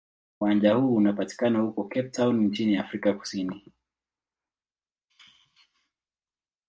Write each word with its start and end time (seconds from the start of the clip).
Uwanja 0.41 0.73
huu 0.73 0.95
unapatikana 0.95 1.59
huko 1.59 1.83
Cape 1.83 2.09
Town 2.09 2.39
nchini 2.41 2.77
Afrika 2.77 3.13
Kusini. 3.13 3.71